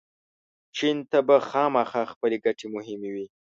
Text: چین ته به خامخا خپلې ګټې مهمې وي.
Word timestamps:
چین 0.75 0.97
ته 1.09 1.19
به 1.27 1.37
خامخا 1.49 2.03
خپلې 2.11 2.37
ګټې 2.45 2.67
مهمې 2.75 3.09
وي. 3.15 3.25